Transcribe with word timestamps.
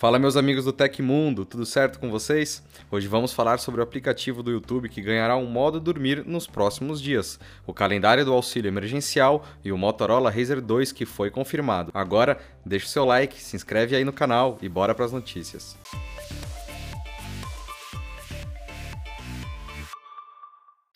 Fala 0.00 0.18
meus 0.18 0.34
amigos 0.34 0.64
do 0.64 0.72
Tecmundo, 0.72 1.44
tudo 1.44 1.66
certo 1.66 1.98
com 2.00 2.10
vocês? 2.10 2.62
Hoje 2.90 3.06
vamos 3.06 3.34
falar 3.34 3.58
sobre 3.58 3.82
o 3.82 3.84
aplicativo 3.84 4.42
do 4.42 4.50
YouTube 4.50 4.88
que 4.88 5.02
ganhará 5.02 5.36
um 5.36 5.44
modo 5.44 5.78
dormir 5.78 6.24
nos 6.24 6.46
próximos 6.46 7.02
dias, 7.02 7.38
o 7.66 7.74
calendário 7.74 8.24
do 8.24 8.32
auxílio 8.32 8.70
emergencial 8.70 9.44
e 9.62 9.70
o 9.70 9.76
Motorola 9.76 10.30
Razr 10.30 10.62
2 10.62 10.92
que 10.92 11.04
foi 11.04 11.30
confirmado. 11.30 11.90
Agora, 11.92 12.40
deixa 12.64 12.86
o 12.86 12.88
seu 12.88 13.04
like, 13.04 13.38
se 13.38 13.54
inscreve 13.54 13.94
aí 13.94 14.02
no 14.02 14.10
canal 14.10 14.56
e 14.62 14.70
bora 14.70 14.94
para 14.94 15.04
as 15.04 15.12
notícias. 15.12 15.76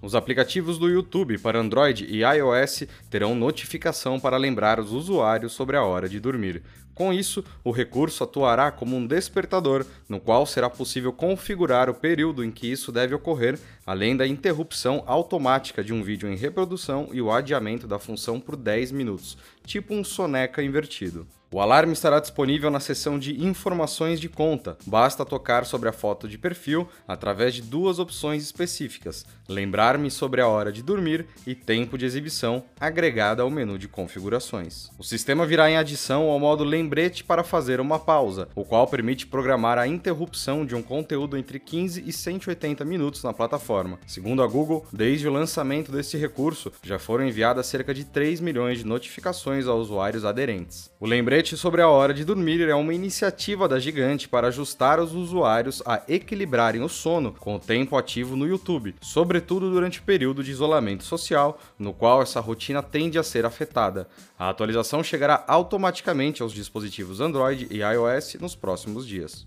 Os 0.00 0.14
aplicativos 0.14 0.78
do 0.78 0.88
YouTube 0.88 1.38
para 1.38 1.58
Android 1.58 2.04
e 2.04 2.22
iOS 2.22 2.84
terão 3.10 3.34
notificação 3.34 4.20
para 4.20 4.36
lembrar 4.36 4.78
os 4.78 4.92
usuários 4.92 5.52
sobre 5.52 5.76
a 5.76 5.82
hora 5.82 6.08
de 6.08 6.20
dormir. 6.20 6.62
Com 6.94 7.12
isso, 7.12 7.44
o 7.62 7.70
recurso 7.70 8.24
atuará 8.24 8.70
como 8.70 8.96
um 8.96 9.06
despertador, 9.06 9.84
no 10.08 10.20
qual 10.20 10.44
será 10.46 10.68
possível 10.68 11.12
configurar 11.12 11.88
o 11.88 11.94
período 11.94 12.44
em 12.44 12.50
que 12.50 12.70
isso 12.70 12.90
deve 12.90 13.14
ocorrer, 13.14 13.58
além 13.86 14.16
da 14.16 14.26
interrupção 14.26 15.02
automática 15.06 15.82
de 15.82 15.92
um 15.92 16.02
vídeo 16.02 16.28
em 16.28 16.36
reprodução 16.36 17.08
e 17.12 17.20
o 17.20 17.30
adiamento 17.30 17.86
da 17.86 17.98
função 17.98 18.40
por 18.40 18.56
10 18.56 18.92
minutos, 18.92 19.36
tipo 19.64 19.94
um 19.94 20.02
soneca 20.02 20.62
invertido. 20.62 21.26
O 21.50 21.62
alarme 21.62 21.94
estará 21.94 22.20
disponível 22.20 22.70
na 22.70 22.78
seção 22.78 23.18
de 23.18 23.42
Informações 23.42 24.20
de 24.20 24.28
conta. 24.28 24.76
Basta 24.86 25.24
tocar 25.24 25.64
sobre 25.64 25.88
a 25.88 25.92
foto 25.92 26.28
de 26.28 26.36
perfil 26.36 26.86
através 27.06 27.54
de 27.54 27.62
duas 27.62 27.98
opções 27.98 28.42
específicas: 28.42 29.24
Lembrar-me 29.48 30.10
sobre 30.10 30.42
a 30.42 30.46
hora 30.46 30.70
de 30.70 30.82
dormir 30.82 31.26
e 31.46 31.54
Tempo 31.54 31.96
de 31.96 32.04
exibição, 32.04 32.64
agregada 32.78 33.42
ao 33.42 33.48
menu 33.48 33.78
de 33.78 33.88
configurações. 33.88 34.90
O 34.98 35.02
sistema 35.02 35.46
virá 35.46 35.70
em 35.70 35.78
adição 35.78 36.24
ao 36.24 36.38
modo 36.38 36.64
Lembrete 36.64 37.24
para 37.24 37.42
fazer 37.42 37.80
uma 37.80 37.98
pausa, 37.98 38.48
o 38.54 38.62
qual 38.62 38.86
permite 38.86 39.26
programar 39.26 39.78
a 39.78 39.88
interrupção 39.88 40.66
de 40.66 40.74
um 40.74 40.82
conteúdo 40.82 41.34
entre 41.34 41.58
15 41.58 42.04
e 42.06 42.12
180 42.12 42.84
minutos 42.84 43.22
na 43.22 43.32
plataforma. 43.32 43.98
Segundo 44.06 44.42
a 44.42 44.46
Google, 44.46 44.86
desde 44.92 45.26
o 45.26 45.32
lançamento 45.32 45.90
deste 45.90 46.18
recurso, 46.18 46.70
já 46.82 46.98
foram 46.98 47.26
enviadas 47.26 47.66
cerca 47.66 47.94
de 47.94 48.04
3 48.04 48.38
milhões 48.38 48.80
de 48.80 48.84
notificações 48.84 49.66
a 49.66 49.72
usuários 49.72 50.26
aderentes. 50.26 50.90
O 51.00 51.06
lembrete 51.06 51.37
lembrete 51.38 51.56
sobre 51.56 51.80
a 51.80 51.88
hora 51.88 52.12
de 52.12 52.24
dormir 52.24 52.68
é 52.68 52.74
uma 52.74 52.92
iniciativa 52.92 53.68
da 53.68 53.78
Gigante 53.78 54.28
para 54.28 54.48
ajustar 54.48 54.98
os 54.98 55.14
usuários 55.14 55.80
a 55.86 56.02
equilibrarem 56.08 56.82
o 56.82 56.88
sono 56.88 57.32
com 57.32 57.54
o 57.54 57.60
tempo 57.60 57.96
ativo 57.96 58.34
no 58.34 58.44
YouTube, 58.44 58.96
sobretudo 59.00 59.70
durante 59.70 60.00
o 60.00 60.02
período 60.02 60.42
de 60.42 60.50
isolamento 60.50 61.04
social, 61.04 61.60
no 61.78 61.92
qual 61.92 62.22
essa 62.22 62.40
rotina 62.40 62.82
tende 62.82 63.20
a 63.20 63.22
ser 63.22 63.46
afetada. 63.46 64.08
A 64.36 64.48
atualização 64.48 65.04
chegará 65.04 65.44
automaticamente 65.46 66.42
aos 66.42 66.52
dispositivos 66.52 67.20
Android 67.20 67.68
e 67.70 67.82
iOS 67.82 68.34
nos 68.40 68.56
próximos 68.56 69.06
dias. 69.06 69.46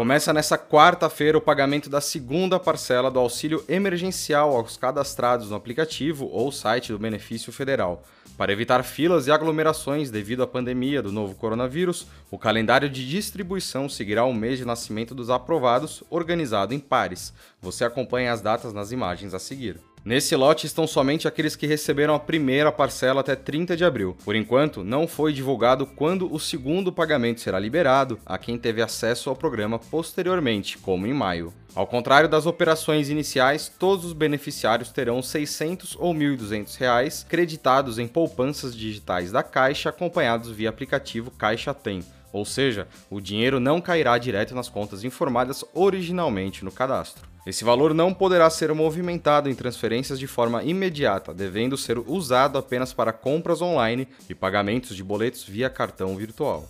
Começa 0.00 0.32
nessa 0.32 0.56
quarta-feira 0.56 1.36
o 1.36 1.42
pagamento 1.42 1.90
da 1.90 2.00
segunda 2.00 2.58
parcela 2.58 3.10
do 3.10 3.18
auxílio 3.18 3.62
emergencial 3.68 4.56
aos 4.56 4.74
cadastrados 4.74 5.50
no 5.50 5.56
aplicativo 5.56 6.26
ou 6.32 6.50
site 6.50 6.90
do 6.90 6.98
Benefício 6.98 7.52
Federal. 7.52 8.02
Para 8.34 8.50
evitar 8.50 8.82
filas 8.82 9.26
e 9.26 9.30
aglomerações 9.30 10.10
devido 10.10 10.42
à 10.42 10.46
pandemia 10.46 11.02
do 11.02 11.12
novo 11.12 11.34
coronavírus, 11.34 12.06
o 12.30 12.38
calendário 12.38 12.88
de 12.88 13.06
distribuição 13.06 13.90
seguirá 13.90 14.24
o 14.24 14.32
mês 14.32 14.56
de 14.58 14.64
nascimento 14.64 15.14
dos 15.14 15.28
aprovados, 15.28 16.02
organizado 16.08 16.72
em 16.72 16.78
pares. 16.78 17.34
Você 17.60 17.84
acompanha 17.84 18.32
as 18.32 18.40
datas 18.40 18.72
nas 18.72 18.92
imagens 18.92 19.34
a 19.34 19.38
seguir. 19.38 19.78
Nesse 20.02 20.34
lote 20.34 20.66
estão 20.66 20.86
somente 20.86 21.28
aqueles 21.28 21.54
que 21.54 21.66
receberam 21.66 22.14
a 22.14 22.18
primeira 22.18 22.72
parcela 22.72 23.20
até 23.20 23.36
30 23.36 23.76
de 23.76 23.84
abril. 23.84 24.16
Por 24.24 24.34
enquanto, 24.34 24.82
não 24.82 25.06
foi 25.06 25.30
divulgado 25.30 25.84
quando 25.84 26.32
o 26.32 26.40
segundo 26.40 26.90
pagamento 26.90 27.40
será 27.40 27.58
liberado 27.58 28.18
a 28.24 28.38
quem 28.38 28.56
teve 28.56 28.80
acesso 28.80 29.28
ao 29.28 29.36
programa 29.36 29.78
posteriormente, 29.78 30.78
como 30.78 31.06
em 31.06 31.12
maio. 31.12 31.52
Ao 31.74 31.86
contrário 31.86 32.28
das 32.28 32.46
operações 32.46 33.10
iniciais, 33.10 33.70
todos 33.78 34.06
os 34.06 34.12
beneficiários 34.14 34.90
terão 34.90 35.22
600 35.22 35.96
ou 35.98 36.14
1.200 36.14 36.76
reais 36.78 37.26
creditados 37.28 37.98
em 37.98 38.08
poupanças 38.08 38.74
digitais 38.74 39.30
da 39.30 39.42
Caixa 39.42 39.90
acompanhados 39.90 40.50
via 40.50 40.70
aplicativo 40.70 41.30
Caixa 41.30 41.74
Tem. 41.74 42.02
Ou 42.32 42.44
seja, 42.44 42.86
o 43.10 43.20
dinheiro 43.20 43.58
não 43.58 43.80
cairá 43.80 44.16
direto 44.18 44.54
nas 44.54 44.68
contas 44.68 45.04
informadas 45.04 45.64
originalmente 45.74 46.64
no 46.64 46.70
cadastro. 46.70 47.28
Esse 47.46 47.64
valor 47.64 47.94
não 47.94 48.12
poderá 48.12 48.50
ser 48.50 48.72
movimentado 48.74 49.48
em 49.48 49.54
transferências 49.54 50.18
de 50.18 50.26
forma 50.26 50.62
imediata, 50.62 51.32
devendo 51.32 51.76
ser 51.76 51.98
usado 51.98 52.58
apenas 52.58 52.92
para 52.92 53.12
compras 53.12 53.62
online 53.62 54.06
e 54.28 54.34
pagamentos 54.34 54.94
de 54.94 55.02
boletos 55.02 55.44
via 55.44 55.70
cartão 55.70 56.16
virtual. 56.16 56.68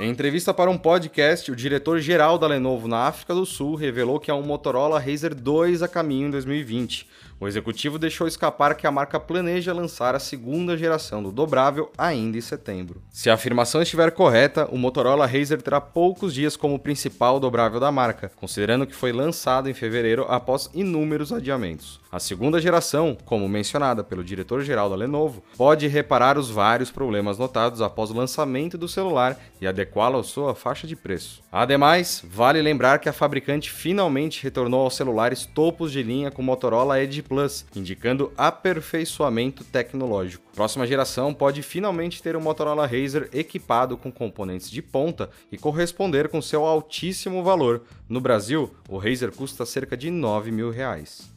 Em 0.00 0.08
entrevista 0.08 0.54
para 0.54 0.70
um 0.70 0.78
podcast, 0.78 1.50
o 1.50 1.56
diretor-geral 1.56 2.38
da 2.38 2.46
Lenovo 2.46 2.86
na 2.86 3.08
África 3.08 3.34
do 3.34 3.44
Sul 3.44 3.74
revelou 3.74 4.20
que 4.20 4.30
há 4.30 4.34
um 4.34 4.44
Motorola 4.44 5.00
Razr 5.00 5.34
2 5.34 5.82
a 5.82 5.88
caminho 5.88 6.28
em 6.28 6.30
2020. 6.30 7.08
O 7.40 7.46
executivo 7.46 8.00
deixou 8.00 8.26
escapar 8.26 8.74
que 8.74 8.84
a 8.84 8.90
marca 8.90 9.20
planeja 9.20 9.72
lançar 9.72 10.12
a 10.12 10.18
segunda 10.18 10.76
geração 10.76 11.22
do 11.22 11.30
dobrável 11.30 11.92
ainda 11.96 12.36
em 12.36 12.40
setembro. 12.40 13.00
Se 13.10 13.30
a 13.30 13.34
afirmação 13.34 13.80
estiver 13.80 14.10
correta, 14.10 14.66
o 14.72 14.76
Motorola 14.76 15.24
Razr 15.24 15.62
terá 15.62 15.80
poucos 15.80 16.34
dias 16.34 16.56
como 16.56 16.80
principal 16.80 17.38
dobrável 17.38 17.78
da 17.78 17.92
marca, 17.92 18.32
considerando 18.34 18.86
que 18.88 18.94
foi 18.94 19.12
lançado 19.12 19.70
em 19.70 19.74
fevereiro 19.74 20.26
após 20.28 20.68
inúmeros 20.74 21.32
adiamentos. 21.32 22.00
A 22.10 22.18
segunda 22.18 22.60
geração, 22.60 23.16
como 23.24 23.48
mencionada 23.48 24.02
pelo 24.02 24.24
diretor-geral 24.24 24.90
da 24.90 24.96
Lenovo, 24.96 25.44
pode 25.56 25.86
reparar 25.86 26.38
os 26.38 26.50
vários 26.50 26.90
problemas 26.90 27.38
notados 27.38 27.82
após 27.82 28.10
o 28.10 28.14
lançamento 28.14 28.76
do 28.76 28.88
celular 28.88 29.38
e 29.60 29.66
adequá-lo 29.66 30.18
à 30.18 30.24
sua 30.24 30.54
faixa 30.54 30.86
de 30.86 30.96
preço. 30.96 31.42
Ademais, 31.52 32.24
vale 32.26 32.60
lembrar 32.62 32.98
que 32.98 33.08
a 33.08 33.12
fabricante 33.12 33.70
finalmente 33.70 34.42
retornou 34.42 34.80
aos 34.80 34.96
celulares 34.96 35.44
topos 35.44 35.92
de 35.92 36.02
linha 36.02 36.30
com 36.30 36.42
Motorola 36.42 37.00
Edge 37.00 37.22
Plus, 37.28 37.66
indicando 37.76 38.32
aperfeiçoamento 38.36 39.62
tecnológico. 39.62 40.44
Próxima 40.54 40.86
geração 40.86 41.34
pode 41.34 41.62
finalmente 41.62 42.22
ter 42.22 42.34
um 42.34 42.40
Motorola 42.40 42.86
Razr 42.86 43.28
equipado 43.32 43.98
com 43.98 44.10
componentes 44.10 44.70
de 44.70 44.80
ponta 44.80 45.28
e 45.52 45.58
corresponder 45.58 46.28
com 46.28 46.40
seu 46.40 46.64
altíssimo 46.64 47.44
valor. 47.44 47.82
No 48.08 48.20
Brasil, 48.20 48.74
o 48.88 48.96
Razr 48.96 49.30
custa 49.30 49.66
cerca 49.66 49.96
de 49.96 50.10
9 50.10 50.50
mil 50.50 50.70
reais. 50.70 51.30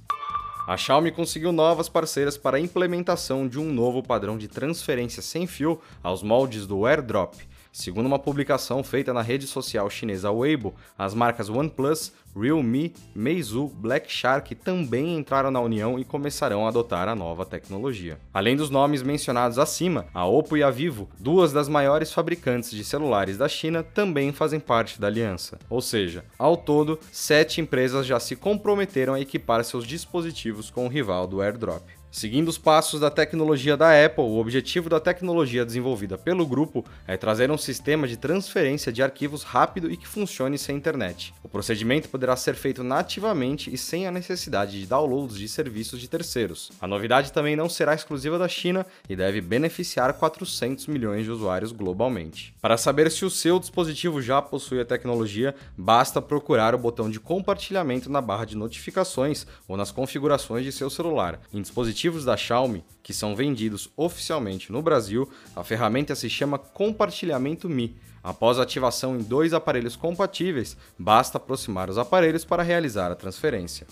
A 0.67 0.77
Xiaomi 0.77 1.11
conseguiu 1.11 1.51
novas 1.51 1.89
parceiras 1.89 2.37
para 2.37 2.55
a 2.55 2.59
implementação 2.59 3.47
de 3.47 3.59
um 3.59 3.73
novo 3.73 4.01
padrão 4.01 4.37
de 4.37 4.47
transferência 4.47 5.21
sem 5.21 5.45
fio 5.45 5.81
aos 6.01 6.23
moldes 6.23 6.65
do 6.65 6.85
AirDrop. 6.85 7.35
Segundo 7.71 8.05
uma 8.05 8.19
publicação 8.19 8.83
feita 8.83 9.13
na 9.13 9.21
rede 9.21 9.47
social 9.47 9.89
chinesa 9.89 10.29
Weibo, 10.29 10.75
as 10.97 11.13
marcas 11.13 11.49
OnePlus, 11.49 12.11
Realme, 12.35 12.93
Meizu, 13.15 13.67
Black 13.67 14.11
Shark 14.11 14.53
também 14.55 15.17
entraram 15.17 15.51
na 15.51 15.61
união 15.61 15.97
e 15.97 16.03
começarão 16.03 16.65
a 16.65 16.69
adotar 16.69 17.07
a 17.07 17.15
nova 17.15 17.45
tecnologia. 17.45 18.17
Além 18.33 18.57
dos 18.57 18.69
nomes 18.69 19.01
mencionados 19.01 19.57
acima, 19.57 20.05
a 20.13 20.25
Oppo 20.25 20.57
e 20.57 20.63
a 20.63 20.69
Vivo, 20.69 21.09
duas 21.17 21.53
das 21.53 21.69
maiores 21.69 22.11
fabricantes 22.11 22.71
de 22.71 22.83
celulares 22.83 23.37
da 23.37 23.47
China, 23.47 23.83
também 23.83 24.33
fazem 24.33 24.59
parte 24.59 24.99
da 24.99 25.07
aliança. 25.07 25.57
Ou 25.69 25.81
seja, 25.81 26.25
ao 26.37 26.57
todo, 26.57 26.99
sete 27.11 27.61
empresas 27.61 28.05
já 28.05 28.19
se 28.19 28.35
comprometeram 28.35 29.13
a 29.13 29.21
equipar 29.21 29.63
seus 29.63 29.85
dispositivos 29.85 30.69
com 30.69 30.85
o 30.85 30.89
rival 30.89 31.25
do 31.25 31.41
AirDrop. 31.41 32.00
Seguindo 32.11 32.49
os 32.49 32.57
passos 32.57 32.99
da 32.99 33.09
tecnologia 33.09 33.77
da 33.77 34.05
Apple, 34.05 34.25
o 34.25 34.37
objetivo 34.37 34.89
da 34.89 34.99
tecnologia 34.99 35.65
desenvolvida 35.65 36.17
pelo 36.17 36.45
grupo 36.45 36.83
é 37.07 37.15
trazer 37.15 37.49
um 37.49 37.57
sistema 37.57 38.05
de 38.05 38.17
transferência 38.17 38.91
de 38.91 39.01
arquivos 39.01 39.43
rápido 39.43 39.89
e 39.89 39.95
que 39.95 40.05
funcione 40.05 40.57
sem 40.57 40.75
internet. 40.75 41.33
O 41.41 41.47
procedimento 41.47 42.09
poderá 42.09 42.35
ser 42.35 42.55
feito 42.55 42.83
nativamente 42.83 43.73
e 43.73 43.77
sem 43.77 44.07
a 44.07 44.11
necessidade 44.11 44.77
de 44.77 44.85
downloads 44.85 45.37
de 45.37 45.47
serviços 45.47 46.01
de 46.01 46.09
terceiros. 46.09 46.73
A 46.81 46.87
novidade 46.87 47.31
também 47.31 47.55
não 47.55 47.69
será 47.69 47.95
exclusiva 47.95 48.37
da 48.37 48.49
China 48.49 48.85
e 49.07 49.15
deve 49.15 49.39
beneficiar 49.39 50.11
400 50.11 50.87
milhões 50.87 51.23
de 51.23 51.31
usuários 51.31 51.71
globalmente. 51.71 52.53
Para 52.61 52.75
saber 52.75 53.09
se 53.09 53.23
o 53.23 53.29
seu 53.29 53.57
dispositivo 53.57 54.21
já 54.21 54.41
possui 54.41 54.81
a 54.81 54.85
tecnologia, 54.85 55.55
basta 55.77 56.21
procurar 56.21 56.75
o 56.75 56.77
botão 56.77 57.09
de 57.09 57.21
compartilhamento 57.21 58.11
na 58.11 58.19
barra 58.19 58.43
de 58.43 58.57
notificações 58.57 59.47
ou 59.65 59.77
nas 59.77 59.91
configurações 59.91 60.65
de 60.65 60.73
seu 60.73 60.89
celular. 60.89 61.39
Em 61.53 61.61
dispositivos 61.61 62.00
dispositivos 62.01 62.25
da 62.25 62.35
Xiaomi 62.35 62.83
que 63.03 63.13
são 63.13 63.35
vendidos 63.35 63.89
oficialmente 63.95 64.71
no 64.71 64.81
Brasil, 64.81 65.29
a 65.55 65.63
ferramenta 65.63 66.15
se 66.15 66.29
chama 66.29 66.57
Compartilhamento 66.57 67.69
Mi. 67.69 67.95
Após 68.23 68.59
a 68.59 68.63
ativação 68.63 69.15
em 69.15 69.23
dois 69.23 69.53
aparelhos 69.53 69.95
compatíveis, 69.95 70.77
basta 70.97 71.37
aproximar 71.37 71.89
os 71.89 71.97
aparelhos 71.97 72.45
para 72.45 72.63
realizar 72.63 73.11
a 73.11 73.15
transferência. 73.15 73.87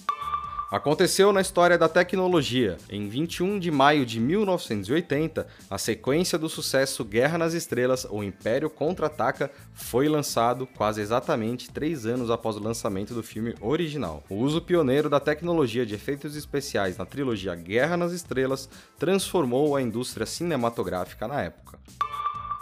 Aconteceu 0.72 1.34
na 1.34 1.42
história 1.42 1.80
da 1.80 1.90
tecnologia. 1.90 2.78
Em 2.92 3.10
21 3.10 3.58
de 3.58 3.72
maio 3.72 4.06
de 4.06 4.20
1980, 4.20 5.48
a 5.68 5.78
sequência 5.80 6.38
do 6.38 6.48
sucesso 6.48 7.04
Guerra 7.04 7.40
nas 7.40 7.56
Estrelas, 7.56 8.06
O 8.08 8.24
Império 8.24 8.70
Contra-Ataca, 8.70 9.50
foi 9.74 10.08
lançado 10.08 10.68
quase 10.68 11.02
exatamente 11.02 11.72
três 11.72 12.06
anos 12.06 12.30
após 12.30 12.56
o 12.56 12.62
lançamento 12.62 13.16
do 13.16 13.24
filme 13.24 13.56
original. 13.60 14.24
O 14.30 14.36
uso 14.36 14.62
pioneiro 14.62 15.10
da 15.10 15.20
tecnologia 15.20 15.88
de 15.88 15.96
efeitos 15.96 16.36
especiais 16.36 17.00
na 17.00 17.06
trilogia 17.06 17.56
Guerra 17.56 17.98
nas 17.98 18.12
Estrelas 18.12 18.70
transformou 19.00 19.76
a 19.76 19.82
indústria 19.82 20.28
cinematográfica 20.28 21.28
na 21.28 21.42
época. 21.42 21.80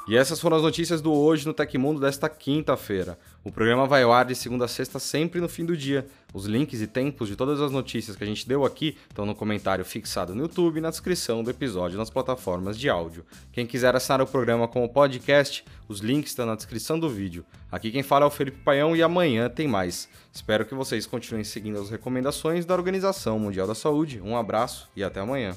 E 0.07 0.15
essas 0.15 0.39
foram 0.39 0.55
as 0.55 0.63
notícias 0.63 1.01
do 1.01 1.11
Hoje 1.11 1.45
no 1.45 1.53
Tecmundo 1.53 1.99
desta 1.99 2.29
quinta-feira. 2.29 3.19
O 3.43 3.51
programa 3.51 3.85
vai 3.85 4.03
ao 4.03 4.13
ar 4.13 4.23
de 4.23 4.35
segunda 4.35 4.63
a 4.63 4.67
sexta, 4.67 4.99
sempre 4.99 5.41
no 5.41 5.49
fim 5.49 5.65
do 5.65 5.75
dia. 5.75 6.07
Os 6.33 6.45
links 6.45 6.81
e 6.81 6.87
tempos 6.87 7.27
de 7.27 7.35
todas 7.35 7.59
as 7.59 7.73
notícias 7.73 8.15
que 8.15 8.23
a 8.23 8.27
gente 8.27 8.47
deu 8.47 8.63
aqui 8.63 8.95
estão 9.09 9.25
no 9.25 9.35
comentário 9.35 9.83
fixado 9.83 10.33
no 10.33 10.43
YouTube 10.43 10.77
e 10.77 10.81
na 10.81 10.91
descrição 10.91 11.43
do 11.43 11.49
episódio 11.49 11.97
nas 11.97 12.09
plataformas 12.09 12.79
de 12.79 12.89
áudio. 12.89 13.25
Quem 13.51 13.67
quiser 13.67 13.93
assinar 13.97 14.21
o 14.21 14.27
programa 14.27 14.65
como 14.65 14.87
podcast, 14.87 15.65
os 15.89 15.99
links 15.99 16.31
estão 16.31 16.45
na 16.45 16.55
descrição 16.55 16.97
do 16.97 17.09
vídeo. 17.09 17.45
Aqui 17.69 17.91
quem 17.91 18.01
fala 18.01 18.23
é 18.23 18.27
o 18.29 18.31
Felipe 18.31 18.59
Paião 18.63 18.95
e 18.95 19.03
amanhã 19.03 19.49
tem 19.49 19.67
mais. 19.67 20.07
Espero 20.31 20.65
que 20.65 20.73
vocês 20.73 21.05
continuem 21.05 21.43
seguindo 21.43 21.81
as 21.81 21.89
recomendações 21.89 22.65
da 22.65 22.73
Organização 22.73 23.37
Mundial 23.37 23.67
da 23.67 23.75
Saúde. 23.75 24.21
Um 24.23 24.37
abraço 24.37 24.87
e 24.95 25.03
até 25.03 25.19
amanhã. 25.19 25.53